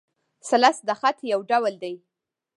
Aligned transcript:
ثلث 0.49 0.77
د 0.87 0.89
خط؛ 0.99 1.17
یو 1.31 1.39
ډول 1.49 1.73
دﺉ. 1.83 1.95